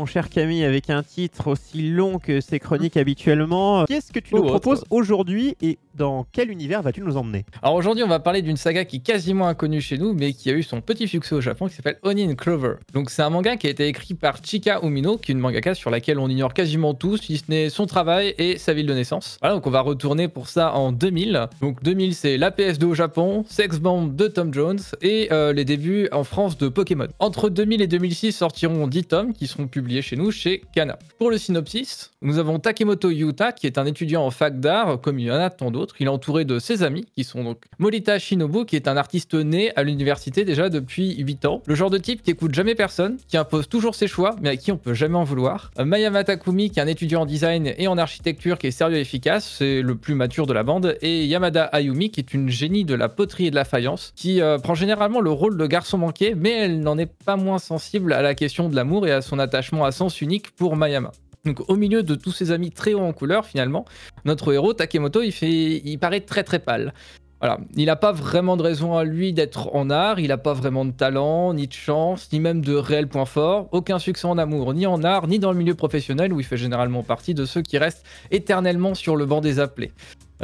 [0.00, 3.84] mon cher Camille, avec un titre aussi long que ses chroniques habituellement.
[3.84, 7.44] Qu'est-ce que tu nous Oh, proposes aujourd'hui et dans quel univers vas-tu nous emmener?
[7.62, 10.48] Alors aujourd'hui, on va parler d'une saga qui est quasiment inconnue chez nous, mais qui
[10.48, 12.76] a eu son petit succès au Japon, qui s'appelle Onin Clover.
[12.94, 15.74] Donc c'est un manga qui a été écrit par Chika Umino, qui est une mangaka
[15.74, 18.94] sur laquelle on ignore quasiment tout, si ce n'est son travail et sa ville de
[18.94, 19.36] naissance.
[19.42, 21.46] Voilà, donc on va retourner pour ça en 2000.
[21.60, 25.66] Donc 2000, c'est la PS2 au Japon, Sex Bomb de Tom Jones et euh, les
[25.66, 27.08] débuts en France de Pokémon.
[27.18, 30.98] Entre 2000 et 2006 sortiront 10 tomes qui seront publiés chez nous chez Kana.
[31.18, 35.18] Pour le synopsis, nous avons Takemoto Yuta qui est un étudiant en fac d'art comme
[35.18, 35.96] il y en a tant d'autres.
[35.98, 39.34] Il est entouré de ses amis qui sont donc Morita Shinobu qui est un artiste
[39.34, 41.62] né à l'université déjà depuis 8 ans.
[41.66, 44.56] Le genre de type qui écoute jamais personne, qui impose toujours ses choix mais à
[44.56, 45.72] qui on peut jamais en vouloir.
[45.78, 48.98] Euh, Mayama Takumi qui est un étudiant en design et en architecture qui est sérieux
[48.98, 50.96] et efficace, c'est le plus mature de la bande.
[51.02, 54.40] Et Yamada Ayumi qui est une génie de la poterie et de la faïence qui
[54.40, 58.12] euh, prend généralement le rôle de garçon manqué mais elle n'en est pas moins sensible
[58.12, 61.12] à la question de l'amour et à son attachement à sens unique pour Mayama.
[61.44, 63.84] Donc au milieu de tous ses amis très hauts en couleur finalement,
[64.24, 66.92] notre héros Takemoto il, fait, il paraît très très pâle.
[67.40, 70.52] Voilà, il n'a pas vraiment de raison à lui d'être en art, il n'a pas
[70.52, 74.36] vraiment de talent, ni de chance, ni même de réel point fort, aucun succès en
[74.36, 77.46] amour, ni en art, ni dans le milieu professionnel où il fait généralement partie de
[77.46, 79.92] ceux qui restent éternellement sur le banc des appelés.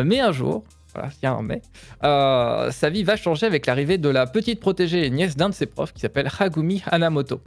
[0.03, 1.61] Mais un jour, voilà, il y a un mais,
[2.03, 5.55] euh, sa vie va changer avec l'arrivée de la petite protégée et nièce d'un de
[5.55, 7.43] ses profs qui s'appelle Hagumi Hanamoto.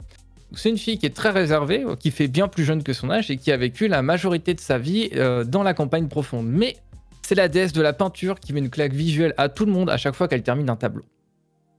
[0.54, 3.30] C'est une fille qui est très réservée, qui fait bien plus jeune que son âge
[3.30, 6.46] et qui a vécu la majorité de sa vie euh, dans la campagne profonde.
[6.48, 6.76] Mais
[7.22, 9.90] c'est la déesse de la peinture qui met une claque visuelle à tout le monde
[9.90, 11.04] à chaque fois qu'elle termine un tableau.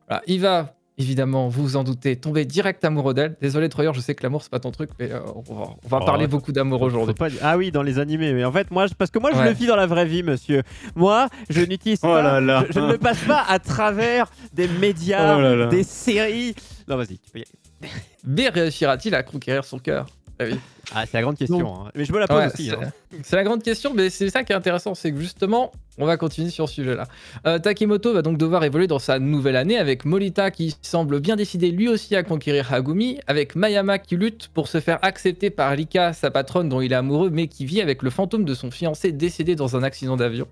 [0.07, 3.35] Voilà, il va évidemment, vous vous en doutez, tomber direct amoureux d'elle.
[3.41, 5.87] Désolé Troyer, je sais que l'amour c'est pas ton truc, mais euh, on va, on
[5.87, 6.27] va Oh, parler ouais.
[6.27, 7.13] beaucoup d'amour aujourd'hui.
[7.15, 8.33] pas Ah oui, dans les animés.
[8.33, 9.45] Mais en fait, moi, parce que moi, je Ouais.
[9.45, 10.61] le vis dans la vraie vie, monsieur.
[10.95, 12.21] Moi, je n'utilise Oh pas.
[12.21, 12.63] là là.
[12.67, 15.65] Je, je ne me passe pas à travers des médias, Oh là.
[15.67, 16.55] des séries.
[16.87, 17.17] Non, vas-y.
[17.19, 17.91] tu peux y aller.
[18.25, 20.05] Mais réussira-t-il à conquérir son cœur?
[20.41, 20.59] Ah oui.
[20.93, 21.85] Ah, c'est la grande question.
[21.85, 21.91] hein.
[21.95, 22.67] Mais je me la pose Ouais, aussi.
[22.69, 22.91] c'est- hein.
[23.23, 26.17] C'est la grande question, mais c'est ça qui est intéressant, c'est que justement, on va
[26.17, 27.05] continuer sur ce sujet-là.
[27.45, 31.35] Euh, Takemoto va donc devoir évoluer dans sa nouvelle année avec Morita qui semble bien
[31.35, 35.71] décidé lui aussi à conquérir Hagumi, avec Mayama qui lutte pour se faire accepter par
[35.71, 38.71] Rika, sa patronne dont il est amoureux, mais qui vit avec le fantôme de son
[38.71, 40.47] fiancé décédé dans un accident d'avion.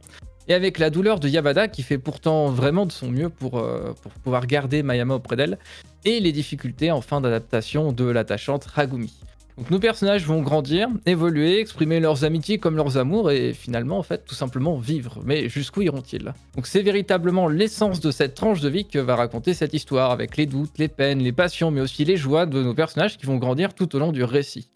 [0.48, 3.94] Et avec la douleur de Yamada qui fait pourtant vraiment de son mieux pour, euh,
[4.02, 5.58] pour pouvoir garder Mayama auprès d'elle,
[6.06, 9.14] et les difficultés en fin d'adaptation de l'attachante Hagumi.
[9.60, 14.04] Donc nos personnages vont grandir, évoluer, exprimer leurs amitiés comme leurs amours et finalement en
[14.04, 15.20] fait tout simplement vivre.
[15.26, 16.34] Mais jusqu'où iront-ils?
[16.56, 20.38] Donc c'est véritablement l'essence de cette tranche de vie que va raconter cette histoire avec
[20.38, 23.36] les doutes, les peines, les passions mais aussi les joies de nos personnages qui vont
[23.36, 24.70] grandir tout au long du récit.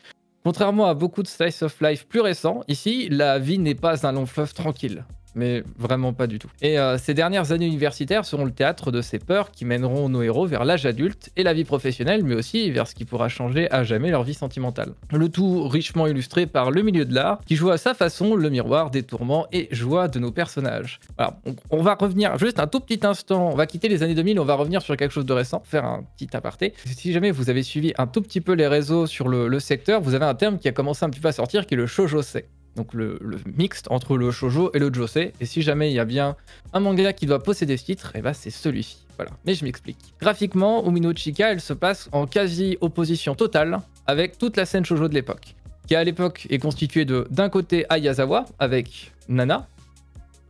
[0.43, 4.11] Contrairement à beaucoup de slice of life plus récents, ici la vie n'est pas un
[4.11, 5.05] long fleuve tranquille.
[5.35, 6.49] Mais vraiment pas du tout.
[6.61, 10.21] Et euh, ces dernières années universitaires seront le théâtre de ces peurs qui mèneront nos
[10.21, 13.69] héros vers l'âge adulte et la vie professionnelle, mais aussi vers ce qui pourra changer
[13.71, 14.93] à jamais leur vie sentimentale.
[15.11, 18.49] Le tout richement illustré par le milieu de l'art, qui joue à sa façon le
[18.49, 20.99] miroir des tourments et joies de nos personnages.
[21.17, 21.39] Voilà,
[21.69, 24.45] on, va revenir juste un tout petit instant, on va quitter les années 2000, on
[24.45, 26.73] va revenir sur quelque chose de récent, faire un petit aparté.
[26.85, 30.01] Si jamais vous avez suivi un tout petit peu les réseaux sur le, le secteur,
[30.01, 31.87] vous avez un terme qui a commencé un petit peu à sortir, qui est le
[31.87, 32.45] shoujo-sei
[32.75, 35.33] donc le, le mixte entre le shoujo et le josei.
[35.39, 36.35] Et si jamais il y a bien
[36.73, 38.97] un manga qui doit posséder ce titre, et bah c'est celui-ci.
[39.17, 39.99] Voilà, mais je m'explique.
[40.19, 45.07] Graphiquement, Umino Chika, elle se passe en quasi opposition totale avec toute la scène shoujo
[45.07, 45.55] de l'époque,
[45.87, 49.67] qui à l'époque est constituée de d'un côté Ayazawa avec Nana.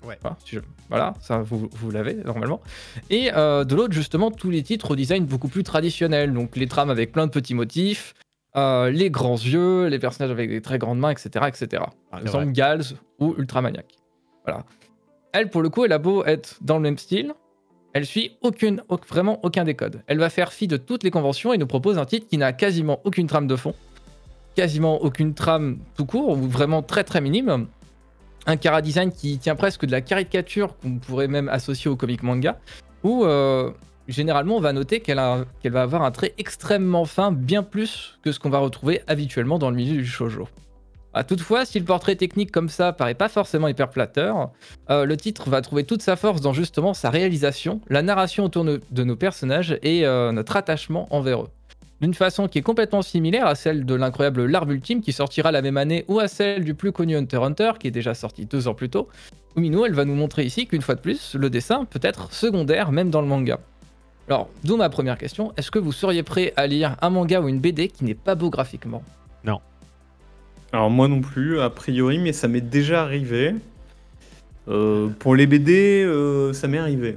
[0.06, 0.18] Ouais.
[0.22, 2.62] Voilà, si je- voilà, ça vous, vous l'avez normalement.
[3.10, 6.34] Et euh, de l'autre, justement, tous les titres au design beaucoup plus traditionnel.
[6.34, 8.14] Donc les trames avec plein de petits motifs,
[8.56, 11.46] euh, les grands yeux, les personnages avec des très grandes mains, etc.
[11.48, 11.84] etc.
[12.12, 12.52] Par C'est exemple.
[12.52, 12.84] Gals
[13.20, 13.86] ou Ultramaniac.
[14.46, 14.64] Voilà.
[15.32, 17.34] Elle, pour le coup, elle a beau être dans le même style,
[17.94, 20.02] elle suit aucune, au- vraiment aucun des codes.
[20.08, 22.54] Elle va faire fi de toutes les conventions et nous propose un titre qui n'a
[22.54, 23.74] quasiment aucune trame de fond,
[24.56, 27.68] quasiment aucune trame tout court, ou vraiment très très minime.
[28.46, 32.22] Un cara design qui tient presque de la caricature qu'on pourrait même associer au comic
[32.24, 32.60] manga,
[33.04, 33.72] où euh,
[34.08, 38.40] généralement on va noter qu'elle va avoir un trait extrêmement fin, bien plus que ce
[38.40, 40.48] qu'on va retrouver habituellement dans le milieu du shoujo.
[41.16, 44.50] Ah, toutefois, si le portrait technique comme ça paraît pas forcément hyper flatteur,
[44.90, 48.66] euh, le titre va trouver toute sa force dans justement sa réalisation, la narration autour
[48.66, 51.50] de nos personnages et euh, notre attachement envers eux.
[52.02, 55.62] D'une façon qui est complètement similaire à celle de l'incroyable L'Arbre Ultime qui sortira la
[55.62, 58.68] même année ou à celle du plus connu Hunter Hunter qui est déjà sorti deux
[58.68, 59.08] ans plus tôt.
[59.56, 62.92] Umino, elle va nous montrer ici qu'une fois de plus, le dessin peut être secondaire
[62.92, 63.60] même dans le manga.
[64.30, 67.48] Alors, d'où ma première question, est-ce que vous seriez prêt à lire un manga ou
[67.50, 69.04] une BD qui n'est pas beau graphiquement?
[70.72, 73.54] Alors moi non plus, a priori, mais ça m'est déjà arrivé.
[74.68, 77.16] Euh, pour les BD, euh, ça m'est arrivé.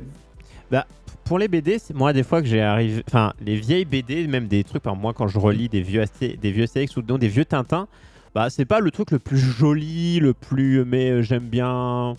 [1.25, 3.03] pour les BD, c'est- moi, des fois que j'ai arrivé.
[3.09, 6.37] Enfin, les vieilles BD, même des trucs, par moi, quand je relis des vieux, Asté-
[6.37, 7.89] des vieux Astérix ou non, des vieux Tintin,
[8.33, 10.85] bah, c'est pas le truc le plus joli, le plus.
[10.85, 12.15] Mais euh, j'aime bien.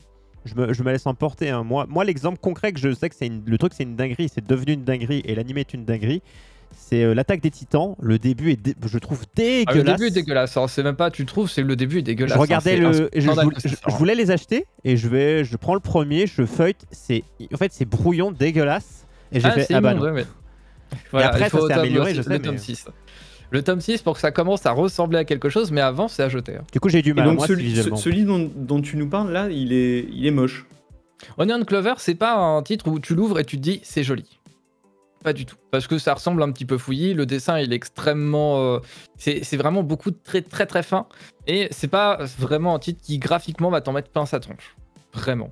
[0.48, 1.50] Je me, je me laisse emporter.
[1.52, 1.64] hein.
[1.64, 4.30] Moi, moi l'exemple concret que je sais que c'est une- le truc, c'est une dinguerie,
[4.34, 6.22] c'est devenu une dinguerie et l'animé est une dinguerie.
[6.80, 7.96] C'est euh, l'attaque des titans.
[8.00, 9.98] Le début est, je trouve, Ah, le dégueulasse.
[10.00, 10.58] début est dégueulasse.
[10.58, 10.68] hein.
[10.68, 12.34] C'est même pas, tu trouves, c'est le début est dégueulasse.
[12.34, 12.42] Je hein.
[12.42, 16.46] regardais le, je, voulais, je- les acheter et je vais, je prends le premier, je
[16.46, 17.24] feuillete, c'est,
[17.54, 19.06] en fait, c'est brouillon, dégueulasse.
[19.32, 20.02] Et j'ai Ah, fait, ah bah non.
[20.02, 20.26] ouais, mais-
[21.12, 22.86] Voilà, après, ça s'est amélioré, je le sais, mais- 6.
[23.52, 26.24] Le tome 6, pour que ça commence à ressembler à quelque chose, mais avant, c'est
[26.24, 26.56] à jeter.
[26.58, 26.64] hein.
[26.74, 27.26] Du coup, j'ai du Et mal.
[27.26, 27.96] donc moi, celui, visuellement.
[27.96, 30.66] ce- celui dont, dont tu nous parles là, il est, il est moche.
[31.38, 34.40] Onion Clover, c'est pas un titre où tu l'ouvres et tu te dis c'est joli.
[35.24, 35.56] Pas du tout.
[35.72, 37.14] Parce que ça ressemble un petit peu fouillis.
[37.16, 38.60] Le dessin, il est extrêmement.
[38.62, 38.80] euh,
[39.18, 41.08] c'est c'est vraiment beaucoup de très très très fin.
[41.48, 44.76] Et c'est pas vraiment un titre qui graphiquement va t'en mettre pince à tronche.
[45.14, 45.50] Vraiment.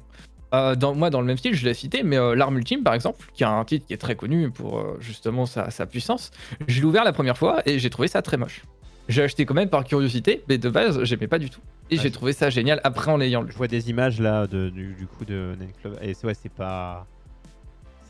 [0.56, 2.94] Euh, dans, moi, dans le même style, je l'ai cité, mais euh, L'Arme Ultime, par
[2.94, 6.32] exemple, qui a un titre qui est très connu pour euh, justement sa, sa puissance,
[6.68, 8.64] je l'ai ouvert la première fois et j'ai trouvé ça très moche.
[9.10, 11.60] J'ai acheté quand même par curiosité, mais de base, j'aimais pas du tout.
[11.92, 13.52] Et Ah, j'ai je- trouvé ça génial après en l'ayant lu.
[13.52, 16.52] Je vois des images là de, du, du coup de Club et c'est ouais, c'est
[16.52, 17.06] pas,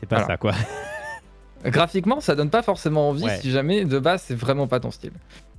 [0.00, 0.28] c'est pas Alors.
[0.28, 0.52] ça quoi.
[1.64, 3.38] Graphiquement, ça donne pas forcément envie Ouais.
[3.38, 5.12] si jamais de base c'est vraiment pas ton style.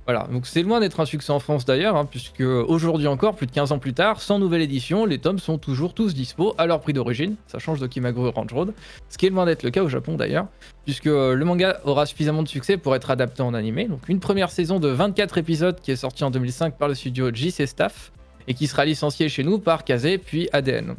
[0.08, 3.46] Voilà, donc c'est loin d'être un succès en France d'ailleurs, hein, puisque aujourd'hui encore, plus
[3.46, 6.64] de 15 ans plus tard, sans nouvelle édition, les tomes sont toujours tous dispo à
[6.64, 7.36] leur prix d'origine.
[7.46, 8.72] Ça change de Kimagure Range Road,
[9.10, 10.46] ce qui est loin d'être le cas au Japon d'ailleurs,
[10.86, 13.84] puisque euh, le manga aura suffisamment de succès pour être adapté en animé.
[13.84, 17.28] Donc une première saison de 24 épisodes qui est sortie en 2005 par le studio
[17.30, 18.10] JC Staff
[18.46, 20.96] et qui sera licenciée chez nous par Kazé puis ADN.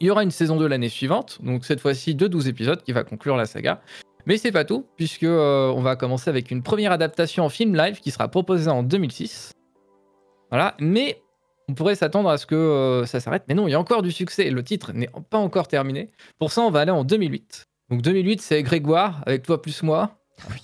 [0.00, 2.90] Il y aura une saison 2 l'année suivante, donc cette fois-ci de 12 épisodes qui
[2.90, 3.80] va conclure la saga.
[4.28, 7.74] Mais c'est pas tout, puisque euh, on va commencer avec une première adaptation en film
[7.74, 9.52] live qui sera proposée en 2006.
[10.50, 11.20] Voilà, mais
[11.68, 13.44] on pourrait s'attendre à ce que euh, ça s'arrête.
[13.48, 14.50] Mais non, il y a encore du succès.
[14.50, 16.10] Le titre n'est pas encore terminé.
[16.38, 17.64] Pour ça, on va aller en 2008.
[17.90, 20.10] Donc 2008, c'est Grégoire avec toi plus moi.
[20.50, 20.60] Oui.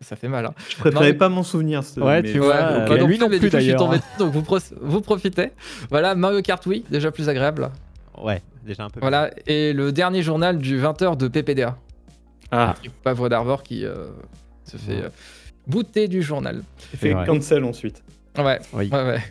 [0.00, 0.46] Ça fait mal.
[0.46, 0.54] Hein.
[0.68, 1.82] Je préférais Non, mais- pas m'en souvenir.
[1.82, 3.78] ce- Ouais, mais- tu vois, Ouais, euh, pas et lui non plus, d'ailleurs.
[3.78, 5.50] tombé dessus, donc vous, pro- vous profitez.
[5.90, 7.70] Voilà, Mario Kart Wii, déjà plus agréable.
[8.22, 9.00] Ouais, déjà un peu.
[9.00, 11.76] Voilà, et le dernier journal du 20h de PPDA.
[12.50, 14.06] Ah, Pavre d'Arvor qui euh,
[14.64, 15.08] se fait euh,
[15.66, 16.62] bouter du journal.
[16.92, 18.02] il fait cancel ensuite.
[18.38, 18.88] Ouais, Oui.
[18.92, 19.22] ouais, ouais.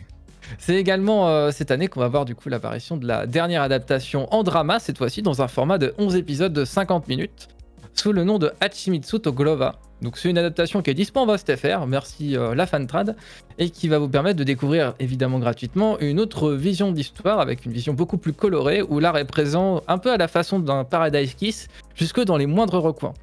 [0.58, 4.32] C'est également euh, cette année qu'on va voir du coup l'apparition de la dernière adaptation
[4.32, 7.48] en drama, cette fois-ci dans un format de 11 épisodes de 50 minutes,
[7.94, 9.76] sous le nom de Hachimitsu to Glova.
[10.02, 13.16] Donc c'est une adaptation qui est dispo en VostFR, merci euh, la fantrad,
[13.58, 17.72] et qui va vous permettre de découvrir évidemment gratuitement une autre vision d'histoire avec une
[17.72, 21.34] vision beaucoup plus colorée où l'art est présent un peu à la façon d'un Paradise
[21.34, 23.14] Kiss, jusque dans les moindres recoins.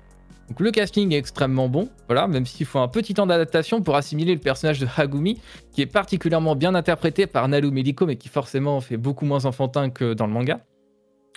[0.50, 3.96] Donc le casting est extrêmement bon, voilà, même s'il faut un petit temps d'adaptation pour
[3.96, 5.40] assimiler le personnage de Hagumi,
[5.72, 9.90] qui est particulièrement bien interprété par Nalu Meliko, mais qui forcément fait beaucoup moins enfantin
[9.90, 10.60] que dans le manga.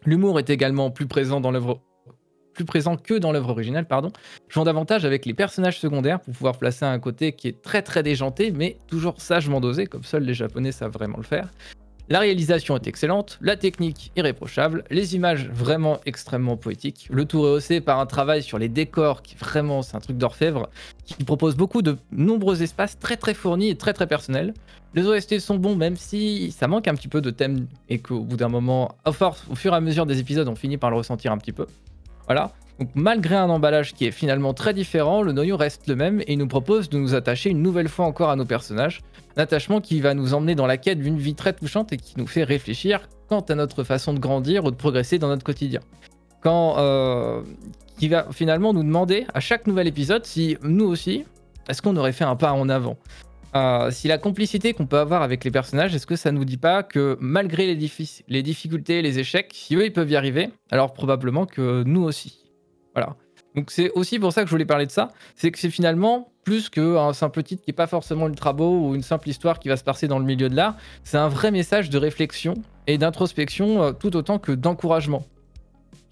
[0.07, 1.81] L'humour est également plus présent dans l'œuvre
[2.55, 4.11] plus présent que dans l'œuvre originale, pardon,
[4.49, 8.03] jouant davantage avec les personnages secondaires pour pouvoir placer un côté qui est très très
[8.03, 11.49] déjanté, mais toujours sagement dosé, comme seuls les Japonais savent vraiment le faire.
[12.11, 17.81] La réalisation est excellente, la technique irréprochable, les images vraiment extrêmement poétiques, le tout rehaussé
[17.81, 20.69] par un travail sur les décors qui vraiment c'est un truc d'orfèvre,
[21.07, 24.53] qui propose beaucoup de nombreux espaces très très fournis et très très personnels.
[24.93, 28.21] Les OST sont bons même si ça manque un petit peu de thème et qu'au
[28.21, 31.33] bout d'un moment, au fur et à mesure des épisodes, on finit par le ressentir
[31.33, 31.67] un petit peu.
[32.27, 32.53] Voilà.
[32.81, 36.33] Donc malgré un emballage qui est finalement très différent, le noyau reste le même et
[36.33, 39.03] il nous propose de nous attacher une nouvelle fois encore à nos personnages.
[39.37, 42.15] Un attachement qui va nous emmener dans la quête d'une vie très touchante et qui
[42.17, 45.81] nous fait réfléchir quant à notre façon de grandir ou de progresser dans notre quotidien.
[46.43, 47.43] Quand, euh,
[47.99, 51.25] qui va finalement nous demander à chaque nouvel épisode si nous aussi,
[51.69, 52.97] est-ce qu'on aurait fait un pas en avant?
[53.57, 56.57] Euh, si la complicité qu'on peut avoir avec les personnages, est-ce que ça nous dit
[56.57, 60.51] pas que malgré les, diffi- les difficultés, les échecs, si eux ils peuvent y arriver,
[60.73, 62.51] alors probablement que nous aussi.
[62.95, 63.15] Voilà.
[63.55, 66.33] Donc c'est aussi pour ça que je voulais parler de ça, c'est que c'est finalement
[66.43, 69.69] plus qu'un simple titre qui est pas forcément ultra beau ou une simple histoire qui
[69.69, 72.55] va se passer dans le milieu de l'art, c'est un vrai message de réflexion
[72.89, 75.25] et d'introspection euh, tout autant que d'encouragement.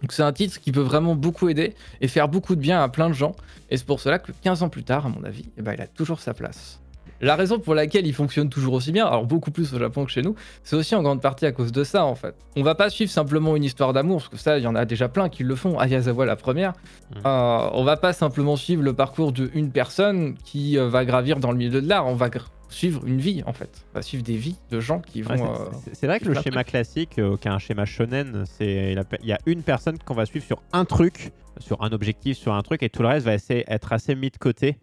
[0.00, 2.88] Donc c'est un titre qui peut vraiment beaucoup aider et faire beaucoup de bien à
[2.88, 3.34] plein de gens,
[3.70, 5.80] et c'est pour cela que 15 ans plus tard, à mon avis, eh ben, il
[5.80, 6.81] a toujours sa place.
[7.20, 10.10] La raison pour laquelle il fonctionne toujours aussi bien, alors beaucoup plus au Japon que
[10.10, 12.34] chez nous, c'est aussi en grande partie à cause de ça en fait.
[12.56, 14.84] On va pas suivre simplement une histoire d'amour, parce que ça, il y en a
[14.84, 16.72] déjà plein qui le font, Ayazawa la première.
[17.14, 17.22] Mhm.
[17.24, 21.52] Euh, on va pas simplement suivre le parcours d'une personne qui euh, va gravir dans
[21.52, 22.28] le milieu de l'art, on va
[22.68, 23.84] suivre une vie en fait.
[23.94, 25.30] On va suivre des vies de gens qui vont...
[25.34, 28.44] Ouais, c'est- euh, c'est- vrai que le schéma classique, euh, qui est un schéma shonen,
[28.46, 32.36] c'est il y a une personne qu'on va suivre sur un truc, sur un objectif,
[32.36, 34.78] sur un truc, et tout le reste va essayer être assez mis de côté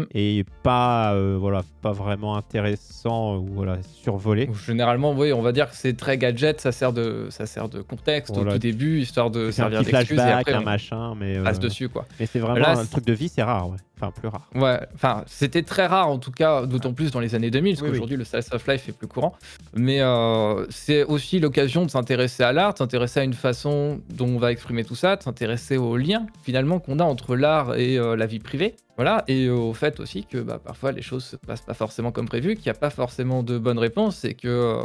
[0.00, 0.06] Mm.
[0.14, 4.48] et pas, euh, voilà, pas vraiment intéressant ou voilà, survolé.
[4.66, 7.80] Généralement, oui, on va dire que c'est très gadget, ça sert de, ça sert de
[7.82, 8.50] contexte Voilà.
[8.50, 11.36] au tout début, histoire de un servir petit d'excuse et flashback, après un machin, mais,
[11.38, 12.06] euh, passe dessus, quoi.
[12.18, 13.76] mais c'est vraiment Là, un truc de vie, c'est rare, ouais.
[14.00, 14.48] Enfin, plus rare.
[14.54, 17.82] Ouais, enfin, c'était très rare en tout cas, d'autant plus dans les années 2000, parce
[17.82, 17.92] Oui, oui.
[17.92, 19.34] qu'aujourd'hui le slice of life est plus courant.
[19.74, 24.38] Mais euh, c'est aussi l'occasion de s'intéresser à l'art, s'intéresser à une façon dont on
[24.38, 28.16] va exprimer tout ça, de s'intéresser aux liens finalement qu'on a entre l'art et euh,
[28.16, 28.74] la vie privée.
[28.96, 32.12] Voilà, et euh, au fait aussi que bah, parfois les choses se passent pas forcément
[32.12, 34.76] comme prévu, qu'il n'y a pas forcément de bonnes réponses et que.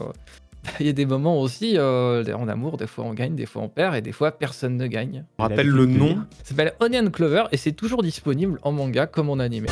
[0.79, 3.61] Il y a des moments aussi, euh, en amour, des fois on gagne, des fois
[3.61, 5.25] on perd, et des fois personne ne gagne.
[5.37, 6.15] On rappelle le nom.
[6.43, 9.67] Ça s'appelle Onion Clover et c'est toujours disponible en manga comme en animé.